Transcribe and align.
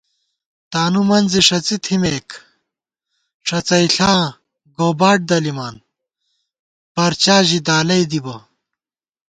تانُومنزے 0.71 1.41
ݭَڅی 1.47 1.77
تھِمېک، 1.85 2.27
ݭَڅَئیݪاں 3.45 4.19
گوباٹ 4.75 5.19
دلِمان 5.29 5.75
پرچا 6.93 7.37
ژی 7.47 7.59
دالَئ 7.67 8.03
دِبہ 8.11 8.35